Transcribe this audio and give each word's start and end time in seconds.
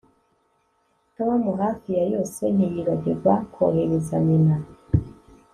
Tom 1.17 1.41
hafi 1.61 1.87
ya 1.97 2.03
yose 2.13 2.41
ntiyibagirwa 2.55 3.33
kohereza 3.53 4.15
nyina 4.27 4.55